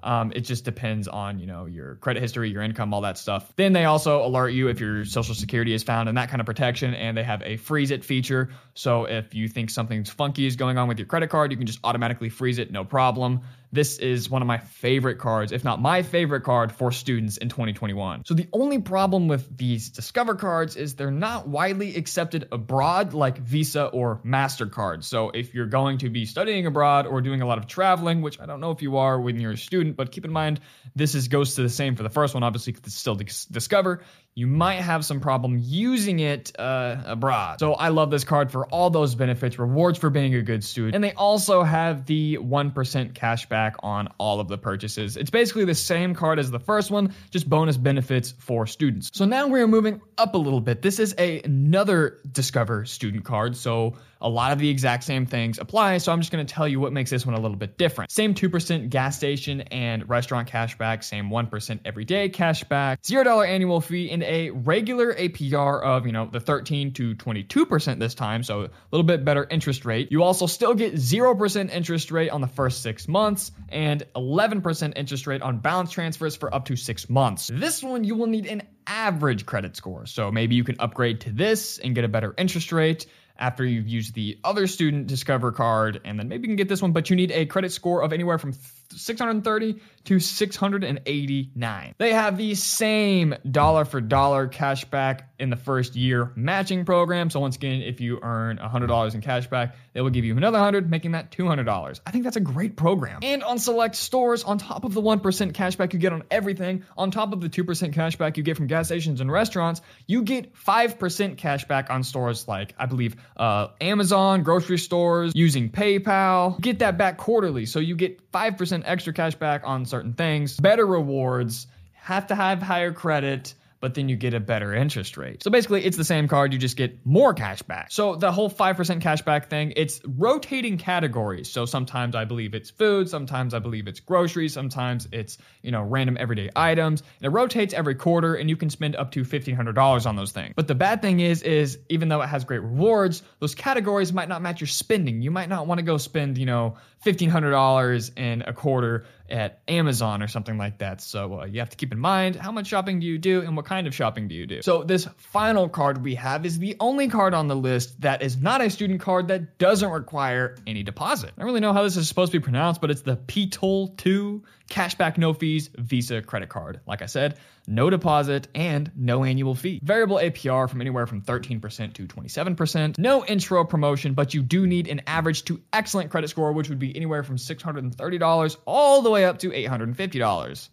um, 0.04 0.32
it 0.36 0.42
just 0.42 0.64
depends 0.64 1.08
on 1.08 1.40
you 1.40 1.48
know 1.48 1.66
your 1.66 1.96
credit 1.96 2.22
history, 2.22 2.50
your 2.50 2.62
income, 2.62 2.94
all 2.94 3.02
that 3.02 3.18
stuff. 3.18 3.52
Then 3.56 3.74
they 3.74 3.86
also 3.86 4.26
alert 4.26 4.50
you 4.50 4.68
if 4.68 4.80
your 4.80 5.06
social 5.06 5.36
security 5.36 5.74
is 5.74 5.84
found 5.84 6.08
and 6.08 6.18
that 6.18 6.30
kind 6.30 6.40
of 6.40 6.46
protection. 6.46 6.94
And 6.94 7.18
they 7.18 7.24
have 7.24 7.42
a 7.44 7.58
freeze 7.58 7.92
it 7.92 8.06
feature. 8.06 8.50
So 8.74 9.06
if 9.06 9.34
you 9.34 9.48
think 9.48 9.70
something's 9.70 10.10
funky 10.10 10.46
is 10.46 10.56
going 10.56 10.78
on 10.78 10.88
with 10.88 11.00
your 11.00 11.08
credit 11.08 11.30
card, 11.30 11.52
you 11.52 11.58
can 11.58 11.68
just 11.68 11.80
automatically 11.84 12.30
freeze 12.30 12.60
it, 12.60 12.72
no 12.72 12.84
problem. 12.84 13.42
This 13.72 14.00
is 14.00 14.30
one 14.30 14.42
of 14.42 14.48
my 14.48 14.58
favorite 14.58 15.18
cards, 15.18 15.52
if 15.52 15.64
not 15.64 15.82
my 15.82 16.02
favorite 16.02 16.42
card 16.42 16.72
for 16.72 16.92
students 16.92 17.38
in 17.38 17.50
2021. 17.50 18.24
So 18.26 18.34
the 18.34 18.48
only 18.54 18.80
problem 18.80 19.28
with 19.28 19.58
these 19.58 19.90
Discover 19.90 20.36
cards 20.36 20.76
is 20.76 20.96
they're 20.96 21.12
not 21.12 21.48
widely 21.48 21.96
accepted 21.96 22.48
abroad 22.52 23.14
like 23.14 23.38
Visa 23.38 23.86
or 23.86 24.22
MasterCard. 24.26 25.04
So 25.04 25.30
if 25.32 25.54
you're 25.54 25.66
going 25.66 26.00
to 26.00 26.10
be 26.10 26.26
studying 26.26 26.66
abroad 26.66 27.08
or 27.08 27.22
doing 27.22 27.42
a 27.42 27.46
lot 27.46 27.58
of 27.58 27.68
traveling, 27.68 28.22
which 28.22 28.40
I 28.40 28.46
don't 28.46 28.62
know 28.62 28.72
if 28.72 28.82
you 28.82 28.98
are 28.98 29.20
when 29.20 29.40
you're 29.40 29.52
a 29.52 29.58
student, 29.58 29.96
but 29.96 30.12
keep 30.12 30.26
in 30.26 30.32
mind 30.32 30.60
this 30.96 31.16
is 31.16 31.28
goes 31.28 31.56
to 31.56 31.64
the 31.64 31.70
same 31.70 31.96
for 31.96 32.04
the 32.04 32.10
first 32.10 32.34
one, 32.34 32.44
obviously 32.44 32.74
because 32.74 32.88
it's 32.88 32.96
still 32.96 33.16
Discover 33.16 34.02
you 34.38 34.46
might 34.46 34.76
have 34.82 35.04
some 35.04 35.20
problem 35.20 35.60
using 35.60 36.20
it 36.20 36.52
uh, 36.60 36.98
abroad. 37.06 37.60
So 37.60 37.74
I 37.74 37.90
love 37.90 38.12
this 38.12 38.24
card 38.24 38.52
for 38.52 38.68
all 38.68 38.92
those 38.92 39.16
benefits, 39.16 39.58
rewards 39.58 39.98
for 39.98 40.12
being 40.12 40.36
a 40.36 40.44
good 40.44 40.64
student, 40.64 40.94
and 40.94 41.04
they 41.04 41.14
also 41.14 41.64
have 41.64 42.06
the 42.06 42.38
1% 42.38 43.14
cashback 43.14 43.67
on 43.84 44.10
all 44.18 44.40
of 44.40 44.48
the 44.48 44.58
purchases. 44.58 45.18
It's 45.18 45.30
basically 45.30 45.66
the 45.66 45.76
same 45.76 46.16
card 46.16 46.40
as 46.40 46.52
the 46.52 46.60
first 46.60 46.92
one, 46.92 47.14
just 47.32 47.50
bonus 47.50 47.78
benefits 47.78 48.34
for 48.38 48.68
students. 48.68 49.12
So 49.14 49.26
now 49.26 49.48
we're 49.48 49.68
moving 49.68 50.02
up 50.18 50.36
a 50.36 50.38
little 50.38 50.62
bit. 50.62 50.82
This 50.82 51.00
is 51.00 51.16
a, 51.18 51.42
another 51.42 52.20
Discover 52.32 52.86
student 52.86 53.26
card, 53.26 53.56
so 53.56 53.96
a 54.22 54.30
lot 54.30 54.52
of 54.52 54.60
the 54.60 54.70
exact 54.70 55.04
same 55.04 55.26
things 55.26 55.60
apply. 55.60 55.98
So 56.00 56.12
I'm 56.12 56.20
just 56.20 56.32
going 56.32 56.46
to 56.46 56.54
tell 56.54 56.68
you 56.68 56.80
what 56.80 56.94
makes 56.94 57.10
this 57.10 57.26
one 57.26 57.36
a 57.36 57.40
little 57.40 57.58
bit 57.58 57.78
different. 57.78 58.12
Same 58.12 58.34
2% 58.34 58.90
gas 58.90 59.18
station 59.18 59.62
and 59.62 60.08
restaurant 60.10 60.50
cashback, 60.50 61.04
same 61.04 61.30
1% 61.30 61.80
everyday 61.86 62.30
cashback, 62.30 63.02
$0 63.02 63.48
annual 63.48 63.82
fee, 63.82 64.12
and 64.12 64.24
a 64.24 64.50
regular 64.50 65.14
APR 65.14 65.82
of, 65.84 66.06
you 66.06 66.12
know, 66.12 66.28
the 66.32 66.40
13 66.40 66.94
to 66.94 67.16
22% 67.16 68.00
this 68.00 68.16
time, 68.16 68.44
so 68.44 68.64
a 68.64 68.70
little 68.92 69.06
bit 69.06 69.24
better 69.26 69.46
interest 69.50 69.86
rate. 69.86 70.12
You 70.12 70.24
also 70.24 70.46
still 70.46 70.74
get 70.74 70.96
0% 70.96 71.70
interest 71.70 72.12
rate 72.12 72.30
on 72.30 72.42
the 72.42 72.48
first 72.48 72.82
six 72.82 73.08
months 73.08 73.52
and 73.70 74.04
11% 74.16 74.94
interest 74.96 75.28
rate 75.28 75.42
on 75.42 75.60
balance 75.60 75.92
transfers 75.92 76.36
for 76.36 76.54
up 76.54 76.66
to 76.66 76.76
six 76.76 77.10
months. 77.10 77.50
This 77.54 77.84
one, 77.84 78.04
you 78.04 78.16
will 78.16 78.28
need 78.28 78.48
an 78.48 78.64
average 78.88 79.46
credit 79.46 79.76
score. 79.76 80.06
So 80.06 80.32
maybe 80.32 80.56
you 80.56 80.64
can 80.64 80.78
upgrade 80.80 81.22
to 81.22 81.32
this 81.32 81.78
and 81.78 81.94
get 81.94 82.06
a 82.06 82.08
better 82.08 82.34
interest 82.38 82.72
rate 82.72 83.06
after 83.40 83.64
you've 83.66 83.88
used 83.88 84.14
the 84.14 84.38
other 84.44 84.68
student 84.68 85.08
discover 85.08 85.52
card 85.52 86.02
and 86.06 86.20
then 86.20 86.28
maybe 86.28 86.44
you 86.44 86.50
can 86.50 86.56
get 86.56 86.70
this 86.70 86.82
one 86.82 86.92
but 86.92 87.10
you 87.10 87.16
need 87.16 87.32
a 87.32 87.46
credit 87.46 87.72
score 87.72 88.02
of 88.02 88.14
anywhere 88.14 88.38
from 88.38 88.54
630 88.92 89.80
to 90.08 90.20
689. 90.20 91.96
They 91.98 92.14
have 92.14 92.38
the 92.38 92.56
same 92.56 93.36
dollar 93.50 93.84
for 93.84 94.00
dollar 94.00 94.48
cash 94.48 94.86
back 94.86 95.30
in 95.38 95.50
the 95.50 95.56
first 95.56 95.96
year 95.96 96.32
matching 96.36 96.86
program. 96.86 97.30
So 97.30 97.40
once 97.42 97.58
again, 97.58 97.82
if 97.82 98.00
you 98.00 98.20
earn 98.22 98.58
$100 98.58 99.16
in 99.16 99.22
cash 99.22 99.48
back, 99.48 99.76
they 99.94 100.02
will 100.02 100.10
give 100.10 100.24
you 100.24 100.36
another 100.38 100.58
100, 100.58 100.90
making 100.90 101.12
that 101.12 101.32
$200. 101.32 102.00
I 102.06 102.12
think 102.12 102.24
that's 102.24 102.38
a 102.38 102.42
great 102.42 102.78
program. 102.78 103.20
And 103.22 103.44
on 103.44 103.60
select 103.60 103.96
stores, 103.96 104.44
on 104.44 104.58
top 104.58 104.86
of 104.86 104.94
the 104.94 105.02
1% 105.02 105.54
cash 105.54 105.76
back 105.76 105.94
you 105.94 106.00
get 106.00 106.14
on 106.14 106.24
everything, 106.32 106.84
on 106.98 107.12
top 107.12 107.34
of 107.34 107.42
the 107.42 107.50
2% 107.50 107.94
cash 107.94 108.16
back 108.16 108.38
you 108.38 108.44
get 108.44 108.56
from 108.56 108.68
gas 108.68 108.88
stations 108.88 109.20
and 109.20 109.30
restaurants, 109.30 109.82
you 110.08 110.24
get 110.24 110.56
5% 110.56 111.38
cash 111.38 111.66
back 111.66 111.90
on 111.90 112.04
stores 112.04 112.48
like, 112.48 112.74
I 112.80 112.86
believe, 112.86 113.18
uh, 113.36 113.68
Amazon, 113.82 114.44
grocery 114.44 114.78
stores, 114.78 115.34
using 115.36 115.70
PayPal. 115.70 116.60
Get 116.62 116.80
that 116.80 116.98
back 116.98 117.18
quarterly. 117.18 117.66
So 117.66 117.80
you 117.80 117.96
get 117.96 118.32
5% 118.32 118.84
extra 118.86 119.14
cash 119.14 119.36
back 119.36 119.64
on 119.66 119.86
certain 119.98 120.14
things, 120.14 120.58
better 120.58 120.86
rewards, 120.86 121.66
have 121.94 122.28
to 122.28 122.36
have 122.36 122.62
higher 122.62 122.92
credit 122.92 123.56
but 123.80 123.94
then 123.94 124.10
you 124.10 124.16
get 124.16 124.34
a 124.34 124.40
better 124.40 124.74
interest 124.74 125.18
rate. 125.18 125.44
So 125.44 125.52
basically, 125.52 125.86
it's 125.86 125.98
the 125.98 126.04
same 126.04 126.28
card, 126.28 126.54
you 126.54 126.60
just 126.60 126.78
get 126.78 127.06
more 127.06 127.34
cash 127.34 127.62
back. 127.62 127.92
So 127.92 128.16
the 128.16 128.32
whole 128.32 128.50
5% 128.50 129.02
cash 129.02 129.22
back 129.22 129.50
thing, 129.50 129.74
it's 129.76 130.02
rotating 130.06 130.78
categories. 130.78 131.50
So 131.50 131.66
sometimes 131.66 132.16
I 132.16 132.26
believe 132.26 132.56
it's 132.56 132.70
food, 132.70 133.10
sometimes 133.10 133.54
I 133.54 133.60
believe 133.60 133.88
it's 133.88 134.00
groceries, 134.00 134.54
sometimes 134.54 135.08
it's, 135.12 135.38
you 135.62 135.72
know, 135.72 135.84
random 135.84 136.18
everyday 136.20 136.50
items. 136.56 137.04
And 137.20 137.28
it 137.28 137.30
rotates 137.30 137.74
every 137.74 137.96
quarter 137.96 138.36
and 138.36 138.50
you 138.50 138.58
can 138.58 138.70
spend 138.70 138.96
up 138.96 139.12
to 139.12 139.22
$1500 139.22 140.06
on 140.06 140.16
those 140.16 140.32
things. 140.32 140.54
But 140.56 140.68
the 140.68 140.76
bad 140.76 141.02
thing 141.02 141.20
is 141.20 141.44
is 141.44 141.80
even 141.90 142.10
though 142.10 142.22
it 142.22 142.28
has 142.28 142.44
great 142.44 142.62
rewards, 142.62 143.22
those 143.40 143.54
categories 143.54 144.12
might 144.12 144.30
not 144.30 144.42
match 144.42 144.60
your 144.60 144.68
spending. 144.68 145.22
You 145.22 145.32
might 145.32 145.50
not 145.50 145.68
want 145.68 145.80
to 145.80 145.84
go 145.84 145.98
spend, 145.98 146.38
you 146.38 146.46
know, 146.46 146.78
$1500 147.06 148.18
in 148.18 148.42
a 148.42 148.54
quarter 148.54 149.06
at 149.30 149.62
Amazon 149.68 150.22
or 150.22 150.28
something 150.28 150.58
like 150.58 150.80
that. 150.80 151.02
So 151.02 151.42
uh, 151.42 151.46
you 151.46 151.60
have 151.60 151.70
to 151.70 151.78
keep 151.78 151.92
in 151.92 152.00
mind 152.00 152.36
how 152.36 152.52
much 152.52 152.68
shopping 152.68 153.00
do 153.00 153.06
you 153.06 153.18
do 153.18 153.42
and 153.42 153.56
what 153.56 153.66
kind 153.66 153.88
of 153.88 153.96
shopping 153.96 154.28
do 154.28 154.36
you 154.36 154.46
do. 154.46 154.62
So 154.62 154.84
this 154.84 155.08
final 155.18 155.70
card 155.70 156.04
we 156.04 156.16
have 156.16 156.46
is 156.46 156.60
the 156.60 156.76
only 156.80 157.08
card 157.08 157.34
on 157.34 157.48
the 157.48 157.56
list 157.56 158.02
that 158.02 158.22
is 158.22 158.38
not 158.38 158.62
a 158.62 158.70
student 158.70 159.02
card 159.02 159.30
that 159.30 159.58
doesn't 159.58 159.90
require 159.90 160.56
any 160.66 160.84
deposit. 160.84 161.32
I 161.38 161.42
don't 161.42 161.48
really 161.48 161.60
know 161.60 161.74
how 161.74 161.84
this 161.84 161.98
is 161.98 162.08
supposed 162.08 162.32
to 162.32 162.40
be 162.40 162.44
pronounced, 162.44 162.82
but 162.82 162.92
it's 162.92 163.02
the 163.02 163.16
Petal 163.16 163.90
2 163.98 164.44
cashback 164.70 165.18
no 165.18 165.34
fees 165.34 165.70
Visa 165.78 166.22
credit 166.22 166.50
card. 166.50 166.82
Like 166.86 167.02
I 167.02 167.06
said, 167.06 167.38
no 167.68 167.90
deposit 167.90 168.48
and 168.56 168.92
no 168.96 169.24
annual 169.24 169.56
fee. 169.56 169.80
Variable 169.84 170.18
APR 170.18 170.70
from 170.70 170.82
anywhere 170.82 171.08
from 171.08 171.22
13% 171.22 171.94
to 171.94 172.08
27%. 172.08 172.98
No 172.98 173.26
intro 173.26 173.64
promotion, 173.66 174.14
but 174.14 174.34
you 174.34 174.42
do 174.42 174.68
need 174.68 174.88
an 174.88 175.02
average 175.08 175.46
to 175.46 175.62
excellent 175.74 176.12
credit 176.12 176.30
score, 176.30 176.54
which 176.54 176.70
would 176.70 176.80
be 176.80 176.96
anywhere 176.96 177.24
from 177.24 177.38
$630 177.38 178.58
all 178.66 179.02
the 179.02 179.10
way 179.10 179.17
up 179.26 179.40
to 179.40 179.50
$850. 179.50 180.70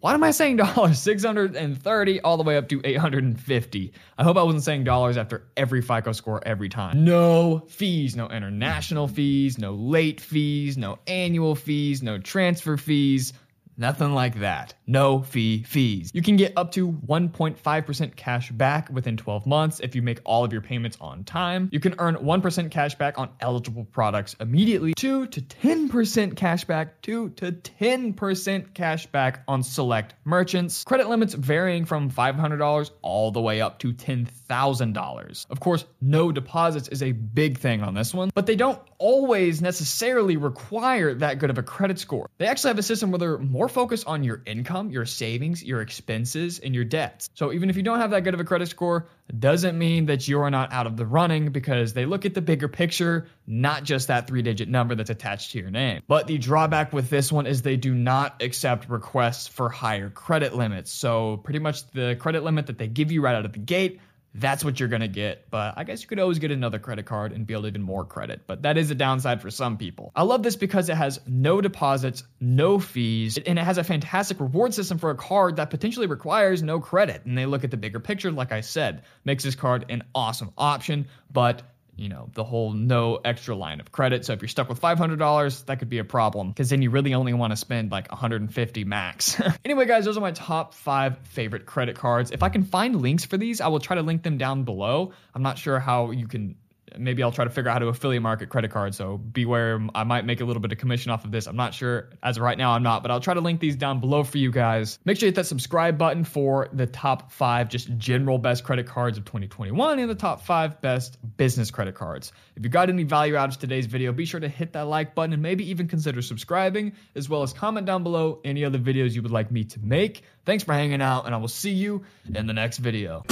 Why 0.00 0.14
am 0.14 0.22
I 0.22 0.30
saying 0.30 0.56
dollars? 0.56 0.98
630 1.02 2.20
all 2.20 2.36
the 2.36 2.44
way 2.44 2.56
up 2.56 2.68
to 2.68 2.80
850. 2.84 3.92
I 4.16 4.24
hope 4.24 4.36
I 4.36 4.42
wasn't 4.42 4.62
saying 4.62 4.84
dollars 4.84 5.16
after 5.16 5.48
every 5.56 5.82
FICO 5.82 6.12
score 6.12 6.40
every 6.46 6.68
time. 6.68 7.04
No 7.04 7.64
fees, 7.68 8.14
no 8.14 8.28
international 8.28 9.08
fees, 9.08 9.58
no 9.58 9.72
late 9.72 10.20
fees, 10.20 10.78
no 10.78 11.00
annual 11.08 11.56
fees, 11.56 12.02
no 12.02 12.18
transfer 12.18 12.76
fees. 12.76 13.32
Nothing 13.80 14.12
like 14.12 14.40
that. 14.40 14.74
No 14.88 15.22
fee 15.22 15.62
fees. 15.62 16.10
You 16.12 16.20
can 16.20 16.34
get 16.34 16.52
up 16.56 16.72
to 16.72 16.90
1.5% 16.90 18.16
cash 18.16 18.50
back 18.50 18.90
within 18.90 19.16
12 19.16 19.46
months 19.46 19.78
if 19.78 19.94
you 19.94 20.02
make 20.02 20.18
all 20.24 20.44
of 20.44 20.52
your 20.52 20.62
payments 20.62 20.98
on 21.00 21.22
time. 21.22 21.68
You 21.70 21.78
can 21.78 21.94
earn 22.00 22.16
1% 22.16 22.70
cash 22.72 22.96
back 22.96 23.18
on 23.18 23.30
eligible 23.40 23.84
products 23.84 24.34
immediately, 24.40 24.94
2 24.94 25.28
to 25.28 25.40
10% 25.40 26.34
cash 26.34 26.64
back, 26.64 27.00
2 27.02 27.30
to 27.30 27.52
10% 27.52 28.74
cash 28.74 29.06
back 29.06 29.44
on 29.46 29.62
select 29.62 30.14
merchants. 30.24 30.82
Credit 30.82 31.08
limits 31.08 31.34
varying 31.34 31.84
from 31.84 32.10
$500 32.10 32.90
all 33.02 33.30
the 33.30 33.40
way 33.40 33.60
up 33.60 33.78
to 33.78 33.92
$10,000. 33.92 35.46
Of 35.50 35.60
course, 35.60 35.84
no 36.00 36.32
deposits 36.32 36.88
is 36.88 37.02
a 37.04 37.12
big 37.12 37.58
thing 37.58 37.82
on 37.82 37.94
this 37.94 38.12
one, 38.12 38.30
but 38.34 38.46
they 38.46 38.56
don't 38.56 38.80
always 38.98 39.62
necessarily 39.62 40.36
require 40.36 41.14
that 41.14 41.38
good 41.38 41.50
of 41.50 41.58
a 41.58 41.62
credit 41.62 42.00
score. 42.00 42.28
They 42.38 42.46
actually 42.46 42.70
have 42.70 42.78
a 42.78 42.82
system 42.82 43.12
where 43.12 43.18
they're 43.20 43.38
more 43.38 43.67
focused 43.68 44.06
on 44.06 44.24
your 44.24 44.42
income, 44.46 44.90
your 44.90 45.06
savings, 45.06 45.62
your 45.62 45.80
expenses, 45.80 46.58
and 46.58 46.74
your 46.74 46.84
debts. 46.84 47.30
So 47.34 47.52
even 47.52 47.70
if 47.70 47.76
you 47.76 47.82
don't 47.82 48.00
have 48.00 48.10
that 48.10 48.24
good 48.24 48.34
of 48.34 48.40
a 48.40 48.44
credit 48.44 48.68
score, 48.68 49.08
doesn't 49.36 49.78
mean 49.78 50.06
that 50.06 50.26
you're 50.26 50.50
not 50.50 50.72
out 50.72 50.86
of 50.86 50.96
the 50.96 51.06
running 51.06 51.50
because 51.50 51.92
they 51.92 52.06
look 52.06 52.24
at 52.24 52.34
the 52.34 52.40
bigger 52.40 52.68
picture, 52.68 53.26
not 53.46 53.84
just 53.84 54.08
that 54.08 54.26
three 54.26 54.42
digit 54.42 54.68
number 54.68 54.94
that's 54.94 55.10
attached 55.10 55.52
to 55.52 55.58
your 55.58 55.70
name. 55.70 56.02
But 56.08 56.26
the 56.26 56.38
drawback 56.38 56.92
with 56.92 57.10
this 57.10 57.30
one 57.30 57.46
is 57.46 57.62
they 57.62 57.76
do 57.76 57.94
not 57.94 58.42
accept 58.42 58.88
requests 58.88 59.46
for 59.46 59.68
higher 59.68 60.10
credit 60.10 60.54
limits. 60.54 60.90
So 60.90 61.36
pretty 61.38 61.58
much 61.58 61.88
the 61.90 62.16
credit 62.18 62.42
limit 62.42 62.66
that 62.66 62.78
they 62.78 62.88
give 62.88 63.12
you 63.12 63.20
right 63.20 63.34
out 63.34 63.44
of 63.44 63.52
the 63.52 63.58
gate 63.58 64.00
that's 64.34 64.64
what 64.64 64.78
you're 64.78 64.88
going 64.88 65.00
to 65.00 65.08
get. 65.08 65.50
But 65.50 65.74
I 65.76 65.84
guess 65.84 66.02
you 66.02 66.08
could 66.08 66.18
always 66.18 66.38
get 66.38 66.50
another 66.50 66.78
credit 66.78 67.06
card 67.06 67.32
and 67.32 67.46
build 67.46 67.66
even 67.66 67.82
more 67.82 68.04
credit. 68.04 68.42
But 68.46 68.62
that 68.62 68.76
is 68.76 68.90
a 68.90 68.94
downside 68.94 69.42
for 69.42 69.50
some 69.50 69.76
people. 69.78 70.12
I 70.14 70.22
love 70.22 70.42
this 70.42 70.56
because 70.56 70.88
it 70.88 70.96
has 70.96 71.20
no 71.26 71.60
deposits, 71.60 72.24
no 72.40 72.78
fees, 72.78 73.38
and 73.38 73.58
it 73.58 73.64
has 73.64 73.78
a 73.78 73.84
fantastic 73.84 74.40
reward 74.40 74.74
system 74.74 74.98
for 74.98 75.10
a 75.10 75.16
card 75.16 75.56
that 75.56 75.70
potentially 75.70 76.06
requires 76.06 76.62
no 76.62 76.80
credit. 76.80 77.24
And 77.24 77.36
they 77.36 77.46
look 77.46 77.64
at 77.64 77.70
the 77.70 77.76
bigger 77.76 78.00
picture, 78.00 78.30
like 78.30 78.52
I 78.52 78.60
said, 78.60 79.02
makes 79.24 79.44
this 79.44 79.54
card 79.54 79.86
an 79.88 80.04
awesome 80.14 80.52
option. 80.56 81.08
But 81.32 81.62
you 81.98 82.08
know, 82.08 82.30
the 82.32 82.44
whole 82.44 82.72
no 82.72 83.16
extra 83.16 83.56
line 83.56 83.80
of 83.80 83.90
credit. 83.90 84.24
So 84.24 84.32
if 84.32 84.40
you're 84.40 84.48
stuck 84.48 84.68
with 84.68 84.80
$500, 84.80 85.64
that 85.66 85.78
could 85.80 85.88
be 85.88 85.98
a 85.98 86.04
problem 86.04 86.48
because 86.48 86.70
then 86.70 86.80
you 86.80 86.90
really 86.90 87.14
only 87.14 87.34
want 87.34 87.52
to 87.52 87.56
spend 87.56 87.90
like 87.90 88.10
150 88.10 88.84
max. 88.84 89.40
anyway, 89.64 89.86
guys, 89.86 90.04
those 90.04 90.16
are 90.16 90.20
my 90.20 90.30
top 90.30 90.74
five 90.74 91.18
favorite 91.28 91.66
credit 91.66 91.96
cards. 91.96 92.30
If 92.30 92.42
I 92.42 92.48
can 92.48 92.62
find 92.62 93.02
links 93.02 93.24
for 93.24 93.36
these, 93.36 93.60
I 93.60 93.68
will 93.68 93.80
try 93.80 93.96
to 93.96 94.02
link 94.02 94.22
them 94.22 94.38
down 94.38 94.62
below. 94.62 95.12
I'm 95.34 95.42
not 95.42 95.58
sure 95.58 95.78
how 95.80 96.12
you 96.12 96.28
can 96.28 96.56
maybe 96.96 97.22
I'll 97.22 97.32
try 97.32 97.44
to 97.44 97.50
figure 97.50 97.70
out 97.70 97.74
how 97.74 97.78
to 97.80 97.88
affiliate 97.88 98.22
market 98.22 98.48
credit 98.48 98.70
cards. 98.70 98.96
So 98.96 99.18
beware, 99.18 99.80
I 99.94 100.04
might 100.04 100.24
make 100.24 100.40
a 100.40 100.44
little 100.44 100.60
bit 100.60 100.72
of 100.72 100.78
commission 100.78 101.10
off 101.10 101.24
of 101.24 101.32
this. 101.32 101.46
I'm 101.46 101.56
not 101.56 101.74
sure. 101.74 102.10
As 102.22 102.36
of 102.36 102.42
right 102.42 102.56
now, 102.56 102.72
I'm 102.72 102.82
not, 102.82 103.02
but 103.02 103.10
I'll 103.10 103.20
try 103.20 103.34
to 103.34 103.40
link 103.40 103.60
these 103.60 103.76
down 103.76 104.00
below 104.00 104.24
for 104.24 104.38
you 104.38 104.50
guys. 104.50 104.98
Make 105.04 105.18
sure 105.18 105.26
you 105.26 105.30
hit 105.30 105.36
that 105.36 105.46
subscribe 105.46 105.98
button 105.98 106.24
for 106.24 106.68
the 106.72 106.86
top 106.86 107.32
five 107.32 107.68
just 107.68 107.96
general 107.98 108.38
best 108.38 108.64
credit 108.64 108.86
cards 108.86 109.18
of 109.18 109.24
2021 109.24 109.98
and 109.98 110.10
the 110.10 110.14
top 110.14 110.42
five 110.42 110.80
best 110.80 111.18
business 111.36 111.70
credit 111.70 111.94
cards. 111.94 112.32
If 112.56 112.64
you 112.64 112.70
got 112.70 112.88
any 112.88 113.04
value 113.04 113.36
out 113.36 113.50
of 113.50 113.58
today's 113.58 113.86
video, 113.86 114.12
be 114.12 114.24
sure 114.24 114.40
to 114.40 114.48
hit 114.48 114.72
that 114.72 114.86
like 114.86 115.14
button 115.14 115.32
and 115.32 115.42
maybe 115.42 115.70
even 115.70 115.88
consider 115.88 116.22
subscribing, 116.22 116.92
as 117.14 117.28
well 117.28 117.42
as 117.42 117.52
comment 117.52 117.86
down 117.86 118.02
below 118.02 118.40
any 118.44 118.64
other 118.64 118.78
videos 118.78 119.12
you 119.12 119.22
would 119.22 119.32
like 119.32 119.50
me 119.50 119.64
to 119.64 119.80
make. 119.80 120.22
Thanks 120.44 120.64
for 120.64 120.72
hanging 120.72 121.02
out, 121.02 121.26
and 121.26 121.34
I 121.34 121.38
will 121.38 121.48
see 121.48 121.72
you 121.72 122.04
in 122.34 122.46
the 122.46 122.54
next 122.54 122.78
video. 122.78 123.22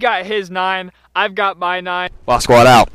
Got 0.00 0.26
his 0.26 0.50
nine. 0.50 0.90
I've 1.14 1.34
got 1.34 1.58
my 1.58 1.80
nine. 1.80 2.10
Boss 2.26 2.44
squad 2.44 2.66
out. 2.66 2.88